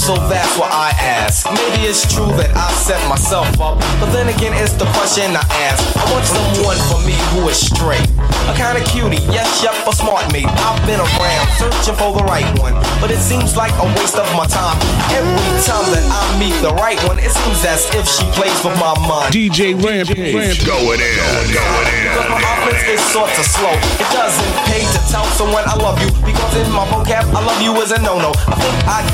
so 0.00 0.14
that's 0.28 0.56
why 0.58 0.68
I 0.70 0.90
ask. 0.98 1.46
Maybe 1.46 1.86
it's 1.86 2.06
true 2.08 2.32
that 2.40 2.50
I've 2.56 2.74
set 2.74 3.00
myself 3.08 3.46
up, 3.60 3.78
but 4.00 4.10
then 4.10 4.32
again, 4.32 4.56
it's 4.56 4.72
the 4.74 4.88
question 4.96 5.36
I 5.36 5.44
ask. 5.68 5.82
I 5.96 6.04
want 6.10 6.24
someone 6.26 6.78
for 6.88 7.00
me 7.04 7.14
who 7.34 7.48
is 7.48 7.58
straight. 7.58 8.02
A 8.48 8.54
kind 8.56 8.80
of 8.80 8.84
cutie, 8.88 9.22
yes, 9.30 9.62
yep, 9.62 9.76
a 9.86 9.92
smart 9.92 10.26
mate. 10.32 10.48
I've 10.66 10.80
been 10.86 10.98
around 10.98 11.46
searching 11.60 11.94
for 11.94 12.10
the 12.16 12.24
right 12.26 12.48
one, 12.58 12.74
but 12.98 13.10
it 13.10 13.20
seems 13.20 13.54
like 13.54 13.70
a 13.78 13.86
waste 13.98 14.18
of 14.18 14.26
my 14.34 14.46
time. 14.46 14.74
Every 15.14 15.54
time 15.62 15.86
that 15.94 16.02
I 16.02 16.22
meet 16.40 16.56
the 16.64 16.74
right 16.80 16.98
one, 17.06 17.18
it 17.18 17.30
seems 17.30 17.62
as 17.62 17.86
if 17.94 18.06
she 18.08 18.26
plays 18.34 18.56
with 18.64 18.74
my 18.80 18.94
mind. 19.06 19.34
DJ 19.34 19.76
Rampage. 19.76 20.66
Going 20.66 20.98
in, 20.98 21.14
going 21.54 21.88
in. 21.94 22.10
Because 22.10 22.30
my 22.30 22.42
offense 22.42 22.82
is 22.90 23.02
sort 23.14 23.30
of 23.30 23.46
slow. 23.46 23.74
It 23.98 24.10
doesn't 24.10 24.52
pay 24.66 24.82
to 24.82 25.00
tell 25.06 25.26
someone 25.38 25.62
I 25.66 25.76
love 25.78 26.00
you. 26.02 26.10
Because 26.26 26.50
in 26.58 26.66
my 26.72 26.86
vocab, 26.90 27.28
I 27.30 27.40
love 27.44 27.60
you 27.62 27.76
is 27.82 27.92
a 27.92 28.00
no-no. 28.02 28.32
I 28.50 28.56
think 28.58 28.74
I've 28.88 29.10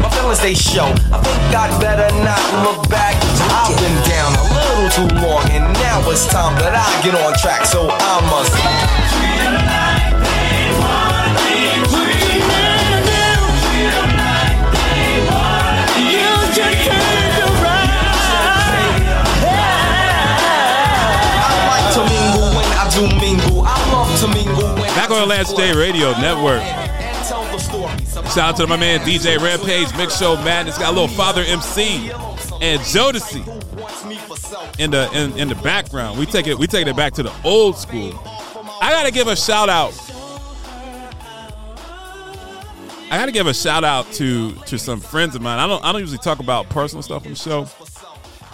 my 0.00 0.08
feelings 0.10 0.40
they 0.40 0.54
show. 0.54 0.86
I 1.12 1.18
think 1.20 1.54
I'd 1.54 1.74
better 1.80 2.08
not 2.24 2.40
look 2.64 2.88
back. 2.88 3.14
I've 3.52 3.76
been 3.76 3.98
down 4.08 4.32
a 4.34 4.44
little 4.54 4.88
too 4.96 5.08
long, 5.20 5.44
and 5.50 5.64
now 5.74 6.10
it's 6.10 6.26
time 6.26 6.54
that 6.62 6.74
I 6.74 6.86
get 7.04 7.14
on 7.14 7.34
track. 7.38 7.66
So 7.66 7.88
I 7.90 8.20
must. 8.30 8.54
Back 24.98 25.10
on 25.10 25.28
Lance 25.28 25.52
J. 25.52 25.72
Radio 25.74 26.10
Network. 26.18 26.87
Shout 28.38 28.50
out 28.50 28.56
to 28.58 28.66
my 28.68 28.76
man 28.76 29.00
DJ 29.00 29.36
Rampage, 29.36 29.92
Mix 29.96 30.16
Show 30.16 30.36
Madness. 30.36 30.78
Got 30.78 30.90
a 30.90 30.92
little 30.92 31.08
Father 31.08 31.42
MC 31.42 32.08
and 32.62 32.80
Jodeci 32.82 33.42
in 34.78 34.92
the 34.92 35.10
in, 35.12 35.36
in 35.36 35.48
the 35.48 35.56
background. 35.56 36.20
We 36.20 36.24
take 36.24 36.46
it 36.46 36.56
we 36.56 36.68
taking 36.68 36.86
it 36.86 36.94
back 36.94 37.14
to 37.14 37.24
the 37.24 37.32
old 37.42 37.76
school. 37.76 38.12
I 38.80 38.92
gotta 38.92 39.10
give 39.10 39.26
a 39.26 39.34
shout 39.34 39.68
out. 39.68 39.92
I 43.10 43.18
gotta 43.18 43.32
give 43.32 43.48
a 43.48 43.54
shout 43.54 43.82
out 43.82 44.06
to 44.12 44.52
to 44.52 44.78
some 44.78 45.00
friends 45.00 45.34
of 45.34 45.42
mine. 45.42 45.58
I 45.58 45.66
don't 45.66 45.84
I 45.84 45.90
don't 45.90 46.00
usually 46.00 46.18
talk 46.18 46.38
about 46.38 46.68
personal 46.68 47.02
stuff 47.02 47.24
on 47.26 47.32
the 47.32 47.36
show, 47.36 47.66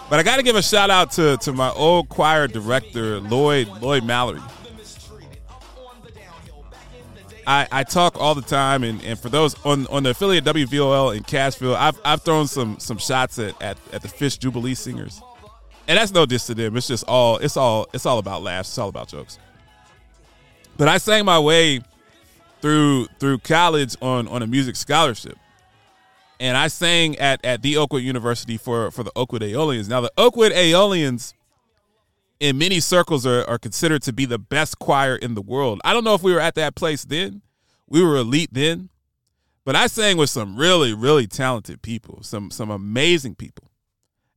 but 0.08 0.18
I 0.18 0.22
gotta 0.22 0.42
give 0.42 0.56
a 0.56 0.62
shout 0.62 0.88
out 0.88 1.10
to 1.10 1.36
to 1.36 1.52
my 1.52 1.68
old 1.72 2.08
choir 2.08 2.48
director 2.48 3.20
Lloyd 3.20 3.68
Lloyd 3.82 4.04
Mallory. 4.04 4.40
I, 7.46 7.68
I 7.70 7.84
talk 7.84 8.16
all 8.16 8.34
the 8.34 8.42
time, 8.42 8.84
and, 8.84 9.02
and 9.02 9.18
for 9.18 9.28
those 9.28 9.54
on, 9.64 9.86
on 9.88 10.02
the 10.02 10.10
affiliate 10.10 10.44
WVOL 10.44 11.16
in 11.16 11.22
Cashville, 11.22 11.76
I've, 11.76 12.00
I've 12.04 12.22
thrown 12.22 12.46
some 12.46 12.78
some 12.78 12.98
shots 12.98 13.38
at, 13.38 13.60
at, 13.62 13.78
at 13.92 14.02
the 14.02 14.08
Fisk 14.08 14.40
Jubilee 14.40 14.74
singers, 14.74 15.20
and 15.86 15.98
that's 15.98 16.12
no 16.12 16.26
diss 16.26 16.46
to 16.46 16.54
them. 16.54 16.76
It's 16.76 16.88
just 16.88 17.04
all 17.06 17.38
it's 17.38 17.56
all 17.56 17.86
it's 17.92 18.06
all 18.06 18.18
about 18.18 18.42
laughs. 18.42 18.68
It's 18.68 18.78
all 18.78 18.88
about 18.88 19.08
jokes. 19.08 19.38
But 20.76 20.88
I 20.88 20.98
sang 20.98 21.24
my 21.24 21.38
way 21.38 21.80
through 22.60 23.06
through 23.18 23.38
college 23.38 23.96
on 24.00 24.26
on 24.28 24.42
a 24.42 24.46
music 24.46 24.76
scholarship, 24.76 25.38
and 26.40 26.56
I 26.56 26.68
sang 26.68 27.18
at 27.18 27.44
at 27.44 27.62
the 27.62 27.76
Oakwood 27.76 28.02
University 28.02 28.56
for 28.56 28.90
for 28.90 29.02
the 29.02 29.12
Oakwood 29.14 29.42
Aeolians. 29.42 29.88
Now 29.88 30.00
the 30.00 30.12
Oakwood 30.16 30.52
Aeolians 30.52 31.34
in 32.40 32.58
many 32.58 32.80
circles 32.80 33.24
are, 33.26 33.44
are 33.48 33.58
considered 33.58 34.02
to 34.02 34.12
be 34.12 34.24
the 34.24 34.38
best 34.38 34.78
choir 34.78 35.16
in 35.16 35.34
the 35.34 35.42
world. 35.42 35.80
I 35.84 35.92
don't 35.92 36.04
know 36.04 36.14
if 36.14 36.22
we 36.22 36.32
were 36.32 36.40
at 36.40 36.54
that 36.56 36.74
place 36.74 37.04
then. 37.04 37.42
We 37.86 38.02
were 38.02 38.16
elite 38.16 38.50
then. 38.52 38.90
But 39.64 39.76
I 39.76 39.86
sang 39.86 40.18
with 40.18 40.28
some 40.28 40.56
really, 40.56 40.92
really 40.92 41.26
talented 41.26 41.80
people, 41.80 42.22
some 42.22 42.50
some 42.50 42.70
amazing 42.70 43.34
people. 43.34 43.70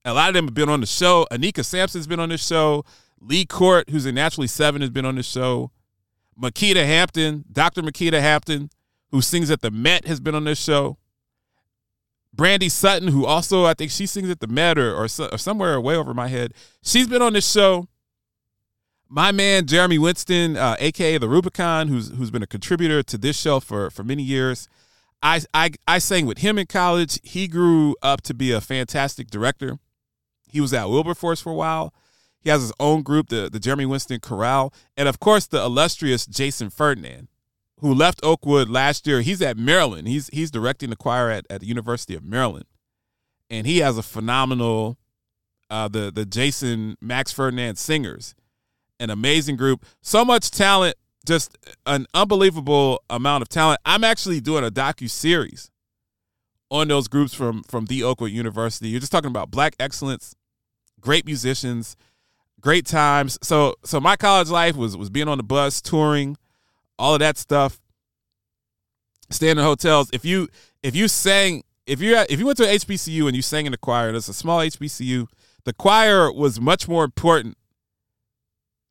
A 0.06 0.14
lot 0.14 0.30
of 0.30 0.36
them 0.36 0.46
have 0.46 0.54
been 0.54 0.70
on 0.70 0.80
the 0.80 0.88
show. 0.88 1.28
Anika 1.32 1.66
Sampson's 1.66 2.08
been 2.08 2.20
on 2.20 2.30
the 2.30 2.38
show. 2.38 2.86
Lee 3.20 3.46
Court, 3.46 3.90
who's 3.90 4.06
in 4.06 4.16
Naturally 4.16 4.48
Seven, 4.48 4.80
has 4.80 4.90
been 4.90 5.06
on 5.06 5.16
the 5.16 5.24
show. 5.24 5.72
Makita 6.42 6.86
Hampton, 6.86 7.44
Dr. 7.52 7.82
Makita 7.82 8.22
Hampton, 8.22 8.70
who 9.12 9.22
sings 9.22 9.52
at 9.52 9.62
the 9.62 9.72
Met, 9.72 10.06
has 10.08 10.22
been 10.22 10.36
on 10.36 10.46
this 10.46 10.62
show. 10.62 10.98
Brandy 12.38 12.70
Sutton, 12.70 13.10
who 13.10 13.26
also 13.26 13.66
I 13.66 13.74
think 13.74 13.92
she 13.92 14.06
sings 14.06 14.30
at 14.30 14.40
the 14.40 14.48
Met 14.48 14.78
or, 14.78 14.96
or, 14.96 15.06
or 15.06 15.38
somewhere 15.38 15.82
way 15.82 15.96
over 15.96 16.14
my 16.14 16.28
head, 16.28 16.54
she's 16.84 17.08
been 17.08 17.22
on 17.22 17.34
this 17.34 17.52
show. 17.52 17.88
My 19.10 19.32
man 19.32 19.66
Jeremy 19.66 19.98
Winston, 19.98 20.56
uh, 20.56 20.76
aka 20.80 21.18
the 21.18 21.28
Rubicon, 21.28 21.88
who's 21.88 22.10
who's 22.10 22.30
been 22.30 22.44
a 22.44 22.48
contributor 22.48 23.02
to 23.04 23.18
this 23.18 23.38
show 23.38 23.60
for 23.60 23.90
for 23.90 24.04
many 24.04 24.22
years. 24.22 24.70
I, 25.24 25.42
I 25.54 25.72
I 25.88 25.98
sang 25.98 26.26
with 26.26 26.40
him 26.40 26.58
in 26.60 26.68
college. 26.68 27.20
He 27.24 27.48
grew 27.48 27.96
up 28.04 28.22
to 28.24 28.34
be 28.34 28.52
a 28.52 28.62
fantastic 28.62 29.30
director. 29.30 29.80
He 30.48 30.62
was 30.62 30.74
at 30.74 30.90
Wilberforce 30.90 31.42
for 31.42 31.52
a 31.52 31.56
while. 31.56 31.94
He 32.40 32.50
has 32.50 32.62
his 32.62 32.74
own 32.80 33.02
group, 33.02 33.30
the 33.30 33.50
the 33.50 33.60
Jeremy 33.60 33.86
Winston 33.86 34.20
Chorale, 34.20 34.74
and 34.96 35.10
of 35.10 35.20
course 35.20 35.48
the 35.48 35.62
illustrious 35.64 36.26
Jason 36.26 36.70
Ferdinand, 36.70 37.30
who 37.80 37.94
left 37.94 38.20
Oakwood 38.24 38.70
last 38.70 39.06
year. 39.08 39.22
He's 39.22 39.42
at 39.42 39.58
Maryland. 39.58 40.08
He's 40.08 40.30
he's 40.34 40.52
directing 40.52 40.90
the 40.90 40.96
choir 40.96 41.30
at, 41.30 41.46
at 41.50 41.62
the 41.62 41.68
University 41.68 42.16
of 42.16 42.24
Maryland, 42.24 42.66
and 43.50 43.68
he 43.68 43.80
has 43.80 43.98
a 43.98 44.04
phenomenal, 44.04 44.98
uh, 45.70 45.88
the 45.88 46.12
the 46.12 46.26
Jason 46.26 46.98
Max 47.02 47.32
Ferdinand 47.32 47.78
Singers, 47.78 48.36
an 49.00 49.10
amazing 49.10 49.56
group. 49.56 49.86
So 50.02 50.26
much 50.26 50.52
talent, 50.52 50.96
just 51.26 51.58
an 51.86 52.08
unbelievable 52.14 53.04
amount 53.10 53.44
of 53.44 53.50
talent. 53.50 53.80
I'm 53.86 54.04
actually 54.04 54.40
doing 54.42 54.64
a 54.64 54.72
docu 54.72 55.10
series 55.10 55.70
on 56.70 56.88
those 56.88 57.08
groups 57.08 57.34
from 57.34 57.64
from 57.64 57.86
the 57.86 58.04
Oakwood 58.04 58.32
University. 58.32 58.90
You're 58.90 59.00
just 59.00 59.12
talking 59.12 59.30
about 59.30 59.52
black 59.52 59.76
excellence, 59.80 60.36
great 61.00 61.26
musicians, 61.26 61.96
great 62.60 62.86
times. 62.86 63.38
So 63.44 63.76
so 63.86 64.00
my 64.00 64.16
college 64.16 64.50
life 64.50 64.76
was 64.76 64.98
was 64.98 65.10
being 65.10 65.28
on 65.28 65.38
the 65.38 65.44
bus, 65.44 65.82
touring, 65.82 66.38
all 66.98 67.14
of 67.14 67.20
that 67.20 67.38
stuff. 67.38 67.80
Staying 69.30 69.58
in 69.58 69.64
hotels. 69.64 70.10
If 70.14 70.24
you 70.24 70.48
if 70.84 70.96
you 70.96 71.08
sang 71.08 71.64
if 71.86 72.02
you 72.02 72.18
if 72.30 72.40
you 72.40 72.46
went 72.46 72.58
to 72.58 72.64
a 72.64 72.76
HBCU 72.76 73.28
and 73.28 73.36
you 73.36 73.42
sang 73.42 73.66
in 73.66 73.72
the 73.72 73.78
choir, 73.78 74.12
that's 74.12 74.28
a 74.28 74.34
small 74.34 74.60
HBCU. 74.60 75.28
The 75.66 75.74
choir 75.74 76.32
was 76.32 76.62
much 76.62 76.88
more 76.88 77.04
important 77.04 77.58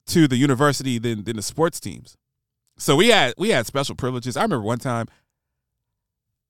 to 0.09 0.29
the 0.29 0.37
university 0.37 0.99
than 0.99 1.25
than 1.25 1.37
the 1.37 1.43
sports 1.43 1.81
teams. 1.81 2.17
So 2.79 2.97
we 2.97 3.09
had 3.09 3.35
we 3.39 3.51
had 3.51 3.67
special 3.67 3.95
privileges. 3.95 4.37
I 4.37 4.43
remember 4.43 4.65
one 4.65 4.79
time 4.79 5.07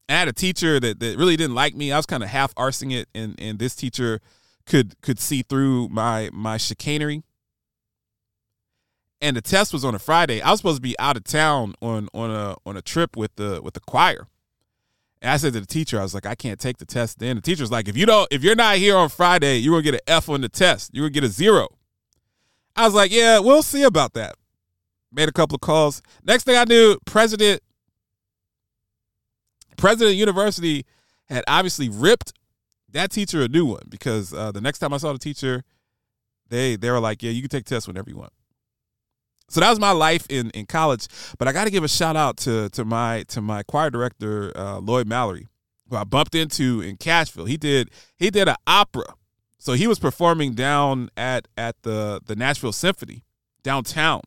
I 0.08 0.14
had 0.14 0.28
a 0.28 0.32
teacher 0.32 0.78
that, 0.78 1.00
that 1.00 1.18
really 1.18 1.36
didn't 1.36 1.54
like 1.54 1.74
me. 1.74 1.92
I 1.92 1.96
was 1.96 2.06
kind 2.06 2.22
of 2.22 2.28
half 2.28 2.54
arsing 2.54 2.92
it, 2.92 3.08
and 3.14 3.34
and 3.38 3.58
this 3.58 3.74
teacher 3.74 4.20
could 4.66 5.00
could 5.00 5.18
see 5.18 5.42
through 5.42 5.88
my 5.88 6.30
my 6.32 6.56
chicanery. 6.56 7.22
And 9.20 9.36
the 9.36 9.40
test 9.40 9.72
was 9.72 9.84
on 9.84 9.94
a 9.94 9.98
Friday. 9.98 10.42
I 10.42 10.50
was 10.50 10.60
supposed 10.60 10.76
to 10.76 10.82
be 10.82 10.98
out 10.98 11.16
of 11.16 11.24
town 11.24 11.74
on 11.80 12.08
on 12.12 12.30
a 12.30 12.56
on 12.66 12.76
a 12.76 12.82
trip 12.82 13.16
with 13.16 13.34
the 13.36 13.60
with 13.62 13.74
the 13.74 13.80
choir. 13.80 14.28
And 15.22 15.30
I 15.30 15.38
said 15.38 15.54
to 15.54 15.60
the 15.60 15.66
teacher, 15.66 15.98
I 15.98 16.02
was 16.02 16.14
like, 16.14 16.26
I 16.26 16.34
can't 16.34 16.60
take 16.60 16.76
the 16.76 16.84
test 16.84 17.18
then. 17.18 17.36
The 17.36 17.42
teacher's 17.42 17.70
like, 17.70 17.88
if 17.88 17.96
you 17.96 18.04
don't, 18.04 18.28
if 18.30 18.44
you're 18.44 18.54
not 18.54 18.76
here 18.76 18.96
on 18.96 19.08
Friday, 19.08 19.56
you're 19.56 19.72
gonna 19.72 19.82
get 19.82 19.94
an 19.94 20.00
F 20.06 20.28
on 20.28 20.42
the 20.42 20.48
test. 20.48 20.90
You're 20.92 21.04
gonna 21.04 21.12
get 21.12 21.24
a 21.24 21.28
zero. 21.28 21.68
I 22.76 22.84
was 22.84 22.94
like, 22.94 23.10
yeah, 23.10 23.38
we'll 23.38 23.62
see 23.62 23.82
about 23.82 24.12
that. 24.14 24.34
Made 25.10 25.28
a 25.28 25.32
couple 25.32 25.54
of 25.54 25.62
calls. 25.62 26.02
Next 26.22 26.44
thing 26.44 26.56
I 26.56 26.64
knew, 26.64 26.98
President 27.06 27.62
President 29.76 30.16
University 30.16 30.84
had 31.28 31.44
obviously 31.48 31.88
ripped 31.88 32.32
that 32.90 33.10
teacher 33.10 33.42
a 33.42 33.48
new 33.48 33.64
one 33.64 33.82
because 33.88 34.32
uh, 34.32 34.52
the 34.52 34.60
next 34.60 34.78
time 34.78 34.92
I 34.92 34.98
saw 34.98 35.12
the 35.12 35.18
teacher, 35.18 35.64
they 36.48 36.76
they 36.76 36.90
were 36.90 37.00
like, 37.00 37.22
yeah, 37.22 37.30
you 37.30 37.40
can 37.40 37.48
take 37.48 37.64
tests 37.64 37.88
whenever 37.88 38.10
you 38.10 38.16
want. 38.16 38.32
So 39.48 39.60
that 39.60 39.70
was 39.70 39.78
my 39.78 39.92
life 39.92 40.26
in 40.28 40.50
in 40.50 40.66
college. 40.66 41.06
But 41.38 41.48
I 41.48 41.52
got 41.52 41.64
to 41.64 41.70
give 41.70 41.84
a 41.84 41.88
shout 41.88 42.16
out 42.16 42.36
to 42.38 42.68
to 42.70 42.84
my 42.84 43.24
to 43.28 43.40
my 43.40 43.62
choir 43.62 43.90
director 43.90 44.52
uh, 44.56 44.78
Lloyd 44.78 45.06
Mallory, 45.06 45.46
who 45.88 45.96
I 45.96 46.04
bumped 46.04 46.34
into 46.34 46.80
in 46.80 46.96
Cashville. 46.96 47.46
He 47.46 47.56
did 47.56 47.90
he 48.16 48.30
did 48.30 48.48
an 48.48 48.56
opera, 48.66 49.14
so 49.58 49.74
he 49.74 49.86
was 49.86 49.98
performing 49.98 50.54
down 50.54 51.10
at 51.16 51.48
at 51.56 51.82
the 51.82 52.20
the 52.24 52.34
Nashville 52.34 52.72
Symphony 52.72 53.22
downtown. 53.62 54.22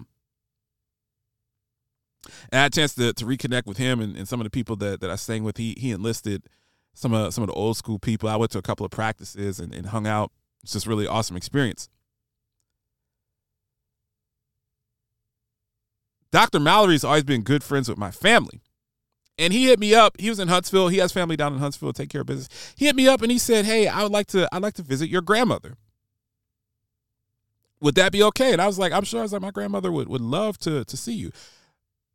And 2.52 2.60
I 2.60 2.64
had 2.64 2.74
a 2.74 2.76
chance 2.76 2.94
to, 2.96 3.14
to 3.14 3.26
reconnect 3.26 3.66
with 3.66 3.78
him 3.78 4.02
and, 4.02 4.16
and 4.16 4.28
some 4.28 4.40
of 4.40 4.44
the 4.44 4.50
people 4.50 4.76
that, 4.78 5.00
that 5.02 5.10
I 5.10 5.16
sang 5.16 5.44
with. 5.44 5.58
He 5.58 5.76
he 5.78 5.92
enlisted 5.92 6.44
some 6.94 7.14
of 7.14 7.34
some 7.34 7.44
of 7.44 7.48
the 7.48 7.54
old 7.54 7.78
school 7.78 8.00
people. 8.00 8.30
I 8.30 8.36
went 8.36 8.52
to 8.52 8.58
a 8.58 8.62
couple 8.62 8.86
of 8.86 8.92
practices 8.92 9.60
and, 9.60 9.74
and 9.74 9.88
hung 9.88 10.08
out. 10.08 10.32
It's 10.64 10.74
just 10.74 10.88
really 10.88 11.08
awesome 11.08 11.38
experience. 11.38 11.90
Dr. 16.32 16.60
Mallory's 16.60 17.04
always 17.04 17.24
been 17.24 17.42
good 17.42 17.64
friends 17.64 17.90
with 17.90 17.98
my 17.98 18.12
family. 18.12 18.62
And 19.38 19.54
he 19.54 19.68
hit 19.68 19.80
me 19.80 19.96
up. 19.96 20.20
He 20.20 20.30
was 20.30 20.40
in 20.40 20.50
Huntsville. 20.50 20.90
He 20.90 20.98
has 20.98 21.12
family 21.12 21.38
down 21.38 21.54
in 21.54 21.60
Huntsville, 21.60 21.94
take 21.94 22.10
care 22.10 22.22
of 22.22 22.28
business. 22.28 22.74
He 22.78 22.86
hit 22.86 22.96
me 22.96 23.08
up 23.08 23.22
and 23.22 23.32
he 23.32 23.38
said, 23.38 23.66
Hey, 23.66 23.88
I 23.88 24.04
would 24.04 24.12
like 24.12 24.28
to 24.28 24.50
I'd 24.52 24.62
like 24.62 24.74
to 24.76 24.84
visit 24.84 25.10
your 25.10 25.22
grandmother. 25.22 25.76
Would 27.82 27.96
that 27.96 28.12
be 28.12 28.22
okay? 28.24 28.52
And 28.52 28.62
I 28.62 28.68
was 28.68 28.78
like, 28.78 28.92
I'm 28.92 29.06
sure 29.06 29.22
I 29.22 29.24
was 29.24 29.32
like, 29.32 29.42
my 29.42 29.52
grandmother 29.52 29.92
would, 29.92 30.10
would 30.10 30.22
love 30.22 30.58
to 30.60 30.84
to 30.84 30.98
see 30.98 31.14
you. 31.14 31.32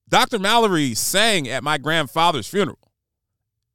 Dr. 0.07 0.39
Mallory 0.39 0.93
sang 0.95 1.49
at 1.49 1.65
my 1.65 1.79
grandfather's 1.79 2.47
funeral. 2.47 2.79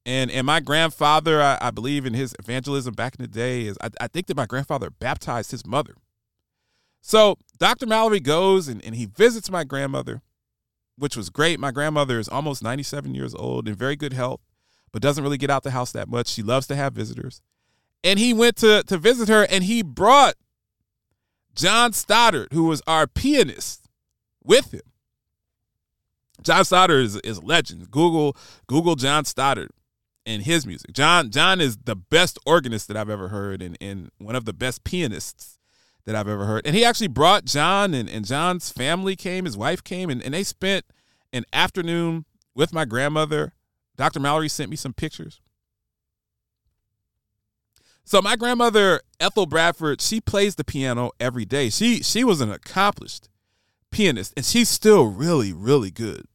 And 0.05 0.29
and 0.29 0.45
my 0.45 0.59
grandfather, 0.59 1.41
I, 1.41 1.57
I 1.59 1.71
believe 1.71 2.05
in 2.05 2.13
his 2.13 2.35
evangelism 2.39 2.93
back 2.93 3.15
in 3.17 3.23
the 3.23 3.27
day, 3.27 3.65
is 3.65 3.77
I, 3.81 3.89
I 3.99 4.07
think 4.07 4.27
that 4.27 4.37
my 4.37 4.45
grandfather 4.45 4.91
baptized 4.91 5.51
his 5.51 5.65
mother. 5.65 5.95
So 7.01 7.37
Dr. 7.57 7.85
Mallory 7.85 8.19
goes 8.19 8.67
and, 8.67 8.83
and 8.85 8.95
he 8.95 9.05
visits 9.05 9.49
my 9.49 9.63
grandmother, 9.63 10.21
which 10.99 11.17
was 11.17 11.29
great. 11.29 11.59
My 11.59 11.71
grandmother 11.71 12.19
is 12.19 12.29
almost 12.29 12.61
97 12.61 13.15
years 13.15 13.33
old 13.33 13.67
in 13.67 13.75
very 13.75 13.95
good 13.95 14.13
health, 14.13 14.41
but 14.91 15.01
doesn't 15.01 15.23
really 15.23 15.37
get 15.37 15.49
out 15.49 15.63
the 15.63 15.71
house 15.71 15.91
that 15.93 16.09
much. 16.09 16.27
She 16.27 16.43
loves 16.43 16.67
to 16.67 16.75
have 16.75 16.93
visitors. 16.93 17.41
And 18.03 18.19
he 18.19 18.33
went 18.33 18.55
to, 18.57 18.83
to 18.83 18.97
visit 18.97 19.27
her 19.29 19.45
and 19.49 19.63
he 19.63 19.81
brought 19.81 20.35
John 21.55 21.93
Stoddard, 21.93 22.53
who 22.53 22.65
was 22.65 22.81
our 22.87 23.07
pianist, 23.07 23.89
with 24.43 24.73
him. 24.73 24.81
John 26.41 26.63
Stoddard 26.63 27.05
is, 27.05 27.15
is 27.17 27.37
a 27.37 27.45
legend. 27.45 27.91
Google 27.91 28.35
Google 28.67 28.95
John 28.95 29.25
Stoddard 29.25 29.71
and 30.25 30.43
his 30.43 30.65
music. 30.65 30.93
John 30.93 31.31
John 31.31 31.59
is 31.59 31.77
the 31.77 31.95
best 31.95 32.39
organist 32.45 32.87
that 32.87 32.95
I've 32.95 33.09
ever 33.09 33.27
heard 33.27 33.61
and, 33.61 33.77
and 33.81 34.09
one 34.17 34.35
of 34.35 34.45
the 34.45 34.53
best 34.53 34.83
pianists 34.83 35.58
that 36.05 36.15
I've 36.15 36.27
ever 36.27 36.45
heard. 36.45 36.65
And 36.65 36.75
he 36.75 36.83
actually 36.83 37.07
brought 37.07 37.45
John 37.45 37.93
and, 37.93 38.09
and 38.09 38.25
John's 38.25 38.71
family 38.71 39.15
came, 39.15 39.45
his 39.45 39.57
wife 39.57 39.83
came, 39.83 40.09
and, 40.09 40.21
and 40.21 40.33
they 40.33 40.43
spent 40.43 40.85
an 41.31 41.45
afternoon 41.53 42.25
with 42.55 42.73
my 42.73 42.85
grandmother. 42.85 43.53
Dr. 43.95 44.19
Mallory 44.19 44.49
sent 44.49 44.69
me 44.69 44.75
some 44.75 44.93
pictures. 44.93 45.41
So 48.09 48.23
my 48.23 48.35
grandmother 48.35 49.01
Ethel 49.19 49.45
Bradford, 49.45 50.01
she 50.01 50.19
plays 50.19 50.55
the 50.55 50.63
piano 50.63 51.11
every 51.19 51.45
day. 51.45 51.69
She 51.69 52.01
she 52.01 52.23
was 52.23 52.41
an 52.41 52.51
accomplished 52.51 53.29
pianist 53.91 54.33
and 54.35 54.43
she's 54.43 54.67
still 54.67 55.05
really 55.05 55.53
really 55.53 55.91
good. 55.91 56.25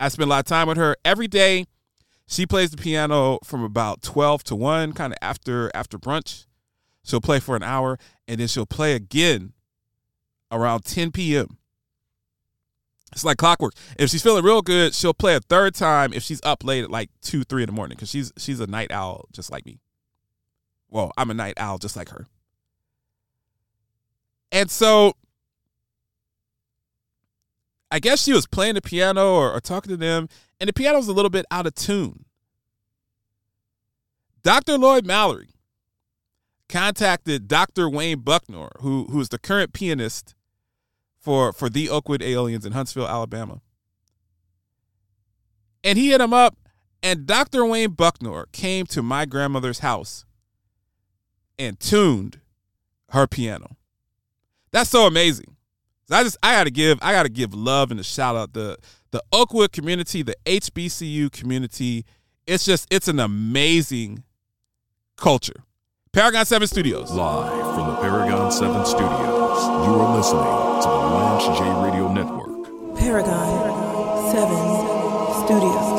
I 0.00 0.08
spend 0.08 0.28
a 0.28 0.30
lot 0.30 0.38
of 0.38 0.46
time 0.46 0.66
with 0.66 0.78
her 0.78 0.96
every 1.04 1.28
day. 1.28 1.66
She 2.26 2.46
plays 2.46 2.70
the 2.70 2.78
piano 2.78 3.38
from 3.44 3.62
about 3.62 4.00
12 4.00 4.44
to 4.44 4.56
1 4.56 4.94
kind 4.94 5.12
of 5.12 5.18
after 5.20 5.70
after 5.74 5.98
brunch. 5.98 6.46
She'll 7.08 7.22
play 7.22 7.40
for 7.40 7.56
an 7.56 7.62
hour 7.62 7.98
and 8.26 8.38
then 8.38 8.48
she'll 8.48 8.66
play 8.66 8.92
again 8.92 9.54
around 10.52 10.84
10 10.84 11.10
p.m. 11.10 11.56
It's 13.12 13.24
like 13.24 13.38
clockwork. 13.38 13.72
If 13.98 14.10
she's 14.10 14.22
feeling 14.22 14.44
real 14.44 14.60
good, 14.60 14.94
she'll 14.94 15.14
play 15.14 15.34
a 15.34 15.40
third 15.40 15.74
time 15.74 16.12
if 16.12 16.22
she's 16.22 16.42
up 16.42 16.62
late 16.62 16.84
at 16.84 16.90
like 16.90 17.08
two, 17.22 17.44
three 17.44 17.62
in 17.62 17.68
the 17.68 17.72
morning 17.72 17.96
because 17.96 18.10
she's 18.10 18.30
she's 18.36 18.60
a 18.60 18.66
night 18.66 18.92
owl 18.92 19.24
just 19.32 19.50
like 19.50 19.64
me. 19.64 19.80
Well, 20.90 21.10
I'm 21.16 21.30
a 21.30 21.34
night 21.34 21.54
owl 21.56 21.78
just 21.78 21.96
like 21.96 22.10
her. 22.10 22.26
And 24.52 24.70
so 24.70 25.14
I 27.90 28.00
guess 28.00 28.22
she 28.22 28.34
was 28.34 28.46
playing 28.46 28.74
the 28.74 28.82
piano 28.82 29.32
or, 29.32 29.50
or 29.50 29.60
talking 29.60 29.88
to 29.88 29.96
them, 29.96 30.28
and 30.60 30.68
the 30.68 30.74
piano 30.74 30.98
was 30.98 31.08
a 31.08 31.14
little 31.14 31.30
bit 31.30 31.46
out 31.50 31.66
of 31.66 31.74
tune. 31.74 32.26
Dr. 34.42 34.76
Lloyd 34.76 35.06
Mallory 35.06 35.48
contacted 36.68 37.48
Dr. 37.48 37.88
Wayne 37.88 38.20
Bucknor, 38.20 38.70
who 38.80 39.06
who 39.10 39.20
is 39.20 39.28
the 39.28 39.38
current 39.38 39.72
pianist 39.72 40.34
for 41.18 41.52
for 41.52 41.68
the 41.68 41.88
Oakwood 41.88 42.22
Aeolians 42.22 42.66
in 42.66 42.72
Huntsville, 42.72 43.08
Alabama. 43.08 43.60
And 45.84 45.98
he 45.98 46.10
hit 46.10 46.20
him 46.20 46.34
up, 46.34 46.56
and 47.02 47.26
Dr. 47.26 47.64
Wayne 47.64 47.90
Bucknor 47.90 48.50
came 48.52 48.86
to 48.86 49.02
my 49.02 49.24
grandmother's 49.24 49.78
house 49.78 50.24
and 51.58 51.78
tuned 51.78 52.40
her 53.10 53.26
piano. 53.26 53.76
That's 54.70 54.90
so 54.90 55.06
amazing. 55.06 55.56
I 56.10 56.22
just 56.22 56.38
I 56.42 56.52
gotta 56.52 56.70
give 56.70 56.98
I 57.02 57.12
gotta 57.12 57.28
give 57.28 57.54
love 57.54 57.90
and 57.90 58.00
a 58.00 58.04
shout 58.04 58.36
out 58.36 58.54
the 58.54 58.78
the 59.10 59.22
Oakwood 59.32 59.72
community, 59.72 60.22
the 60.22 60.36
HBCU 60.46 61.30
community. 61.32 62.04
It's 62.46 62.64
just 62.64 62.86
it's 62.90 63.08
an 63.08 63.20
amazing 63.20 64.24
culture. 65.16 65.64
Paragon 66.12 66.46
7 66.46 66.66
Studios. 66.66 67.10
Live 67.12 67.74
from 67.74 67.88
the 67.88 67.96
Paragon 68.00 68.50
7 68.50 68.86
Studios, 68.86 69.08
you 69.12 69.94
are 69.94 70.16
listening 70.16 70.42
to 70.80 70.88
the 70.88 70.96
Lance 71.14 71.44
J 71.58 71.64
Radio 71.84 72.10
Network. 72.10 72.96
Paragon 72.98 74.32
7 74.32 74.48
Studios. 75.44 75.97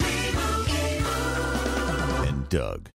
And 2.26 2.48
Doug. 2.48 2.88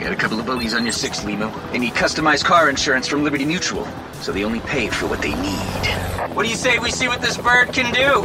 Got 0.00 0.12
a 0.12 0.16
couple 0.16 0.38
of 0.38 0.46
bogeys 0.46 0.74
on 0.74 0.84
your 0.84 0.92
six, 0.92 1.20
LiMu. 1.20 1.72
They 1.72 1.78
need 1.78 1.92
customized 1.92 2.44
car 2.44 2.70
insurance 2.70 3.08
from 3.08 3.24
Liberty 3.24 3.44
Mutual, 3.44 3.86
so 4.12 4.30
they 4.30 4.44
only 4.44 4.60
pay 4.60 4.88
for 4.88 5.06
what 5.08 5.20
they 5.20 5.34
need. 5.34 5.86
What 6.34 6.44
do 6.44 6.48
you 6.48 6.54
say 6.54 6.78
we 6.78 6.92
see 6.92 7.08
what 7.08 7.20
this 7.20 7.36
bird 7.36 7.72
can 7.72 7.92
do? 7.92 8.22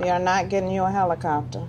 We 0.00 0.08
are 0.08 0.20
not 0.20 0.48
getting 0.50 0.70
you 0.70 0.84
a 0.84 0.90
helicopter. 0.90 1.66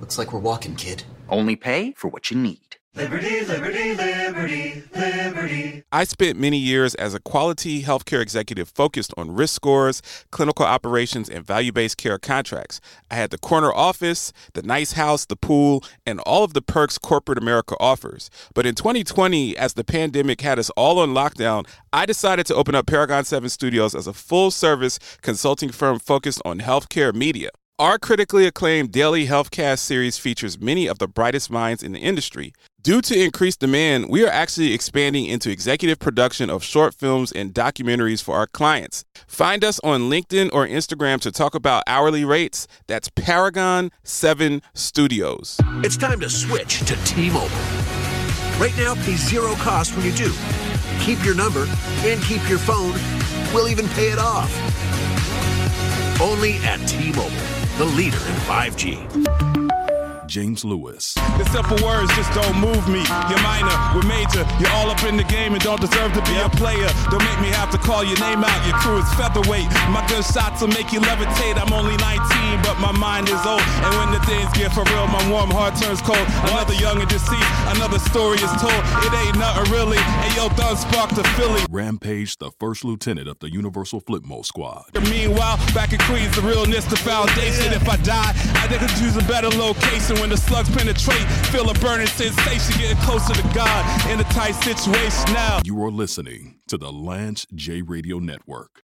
Looks 0.00 0.18
like 0.18 0.32
we're 0.32 0.40
walking, 0.40 0.74
kid. 0.74 1.04
Only 1.28 1.54
pay 1.54 1.92
for 1.92 2.08
what 2.08 2.32
you 2.32 2.36
need. 2.36 2.69
Liberty, 2.96 3.44
liberty, 3.44 3.94
liberty, 3.94 4.82
liberty. 4.96 5.82
I 5.92 6.02
spent 6.02 6.36
many 6.36 6.58
years 6.58 6.96
as 6.96 7.14
a 7.14 7.20
quality 7.20 7.84
healthcare 7.84 8.20
executive 8.20 8.68
focused 8.68 9.14
on 9.16 9.36
risk 9.36 9.54
scores, 9.54 10.02
clinical 10.32 10.66
operations, 10.66 11.28
and 11.28 11.46
value 11.46 11.70
based 11.70 11.98
care 11.98 12.18
contracts. 12.18 12.80
I 13.08 13.14
had 13.14 13.30
the 13.30 13.38
corner 13.38 13.72
office, 13.72 14.32
the 14.54 14.62
nice 14.62 14.92
house, 14.92 15.24
the 15.24 15.36
pool, 15.36 15.84
and 16.04 16.18
all 16.20 16.42
of 16.42 16.52
the 16.52 16.62
perks 16.62 16.98
corporate 16.98 17.38
America 17.38 17.76
offers. 17.78 18.28
But 18.54 18.66
in 18.66 18.74
2020, 18.74 19.56
as 19.56 19.74
the 19.74 19.84
pandemic 19.84 20.40
had 20.40 20.58
us 20.58 20.70
all 20.70 20.98
on 20.98 21.10
lockdown, 21.14 21.68
I 21.92 22.06
decided 22.06 22.44
to 22.46 22.56
open 22.56 22.74
up 22.74 22.86
Paragon 22.86 23.24
7 23.24 23.48
Studios 23.50 23.94
as 23.94 24.08
a 24.08 24.12
full 24.12 24.50
service 24.50 24.98
consulting 25.22 25.70
firm 25.70 26.00
focused 26.00 26.42
on 26.44 26.58
healthcare 26.58 27.14
media. 27.14 27.50
Our 27.80 27.98
critically 27.98 28.46
acclaimed 28.46 28.92
daily 28.92 29.26
healthcast 29.26 29.78
series 29.78 30.18
features 30.18 30.60
many 30.60 30.86
of 30.86 30.98
the 30.98 31.08
brightest 31.08 31.50
minds 31.50 31.82
in 31.82 31.92
the 31.92 31.98
industry. 31.98 32.52
Due 32.82 33.02
to 33.02 33.20
increased 33.20 33.60
demand, 33.60 34.08
we 34.08 34.24
are 34.24 34.30
actually 34.30 34.72
expanding 34.72 35.26
into 35.26 35.50
executive 35.50 35.98
production 35.98 36.48
of 36.48 36.64
short 36.64 36.94
films 36.94 37.30
and 37.30 37.52
documentaries 37.52 38.22
for 38.22 38.36
our 38.36 38.46
clients. 38.46 39.04
Find 39.26 39.62
us 39.62 39.78
on 39.84 40.08
LinkedIn 40.08 40.50
or 40.54 40.66
Instagram 40.66 41.20
to 41.20 41.30
talk 41.30 41.54
about 41.54 41.82
hourly 41.86 42.24
rates. 42.24 42.66
That's 42.86 43.10
Paragon 43.10 43.90
7 44.04 44.62
Studios. 44.72 45.60
It's 45.84 45.98
time 45.98 46.20
to 46.20 46.30
switch 46.30 46.80
to 46.86 46.96
T-Mobile. 47.04 47.48
Right 48.58 48.74
now, 48.78 48.94
pay 48.94 49.16
zero 49.16 49.54
cost 49.56 49.94
when 49.94 50.06
you 50.06 50.12
do. 50.12 50.32
Keep 51.00 51.22
your 51.22 51.34
number 51.34 51.66
and 52.04 52.22
keep 52.22 52.48
your 52.48 52.58
phone. 52.58 52.92
We'll 53.52 53.68
even 53.68 53.88
pay 53.88 54.10
it 54.10 54.18
off. 54.18 54.50
Only 56.18 56.54
at 56.58 56.78
T-Mobile, 56.88 57.30
the 57.76 57.84
leader 57.84 58.16
in 58.16 58.34
5G. 58.46 59.49
James 60.30 60.64
Lewis. 60.64 61.14
The 61.42 61.44
simple 61.50 61.74
words 61.82 62.06
just 62.14 62.30
don't 62.38 62.54
move 62.54 62.86
me. 62.86 63.02
You're 63.26 63.42
minor, 63.42 63.74
we're 63.90 64.06
major. 64.06 64.46
You're 64.62 64.70
all 64.78 64.86
up 64.86 65.02
in 65.02 65.18
the 65.18 65.26
game 65.26 65.58
and 65.58 65.62
don't 65.62 65.80
deserve 65.82 66.14
to 66.14 66.22
be 66.22 66.38
a 66.38 66.48
player. 66.54 66.86
Don't 67.10 67.26
make 67.26 67.40
me 67.42 67.50
have 67.50 67.68
to 67.74 67.78
call 67.78 68.06
your 68.06 68.16
name 68.22 68.38
out. 68.46 68.58
Your 68.62 68.78
crew 68.78 69.02
is 69.02 69.10
featherweight. 69.18 69.66
My 69.90 70.06
gunshots 70.06 70.62
will 70.62 70.70
make 70.70 70.94
you 70.94 71.02
levitate. 71.02 71.58
I'm 71.58 71.74
only 71.74 71.98
19, 71.98 72.62
but 72.62 72.78
my 72.78 72.94
mind 72.94 73.26
is 73.26 73.42
old. 73.42 73.60
And 73.82 73.90
when 73.98 74.14
the 74.14 74.22
things 74.22 74.46
get 74.54 74.70
for 74.70 74.86
real, 74.94 75.10
my 75.10 75.18
warm 75.26 75.50
heart 75.50 75.74
turns 75.82 75.98
cold. 76.00 76.22
Another 76.46 76.78
young 76.78 77.02
and 77.02 77.10
deceased, 77.10 77.50
another 77.74 77.98
story 77.98 78.38
is 78.38 78.54
told. 78.62 78.78
It 79.02 79.12
ain't 79.26 79.34
nothing 79.34 79.66
really. 79.74 79.98
And 79.98 80.30
yo, 80.38 80.46
done 80.54 80.78
sparked 80.78 81.18
a 81.18 81.26
Philly. 81.34 81.66
Rampage, 81.68 82.38
the 82.38 82.54
first 82.62 82.84
lieutenant 82.86 83.26
of 83.26 83.40
the 83.40 83.50
Universal 83.50 84.02
Flipmode 84.06 84.46
Squad. 84.46 84.94
Meanwhile, 85.10 85.58
back 85.74 85.90
in 85.90 85.98
Queens, 86.06 86.30
the 86.38 86.46
realness, 86.46 86.86
the 86.86 86.96
foundation. 87.02 87.74
If 87.74 87.88
I 87.88 87.96
die, 88.06 88.30
I 88.30 88.70
think 88.70 88.78
I 88.78 88.86
could 88.86 89.02
use 89.02 89.16
a 89.18 89.26
better 89.26 89.50
location. 89.50 90.19
When 90.20 90.28
the 90.28 90.36
slugs 90.36 90.68
penetrate, 90.68 91.26
feel 91.46 91.70
a 91.70 91.74
burning 91.74 92.06
sensation, 92.06 92.78
getting 92.78 92.98
closer 92.98 93.32
to 93.32 93.42
God 93.54 94.10
in 94.10 94.20
a 94.20 94.24
tight 94.24 94.52
situation 94.52 95.32
now. 95.32 95.60
You 95.64 95.82
are 95.82 95.90
listening 95.90 96.60
to 96.68 96.76
the 96.76 96.92
Lance 96.92 97.46
J 97.54 97.80
Radio 97.80 98.18
Network. 98.18 98.82